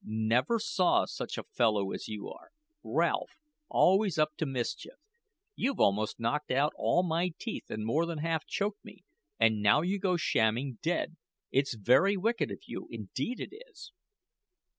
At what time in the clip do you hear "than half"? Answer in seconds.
8.07-8.47